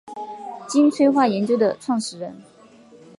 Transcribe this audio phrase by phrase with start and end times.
[0.67, 2.35] 金催化研究的创始人。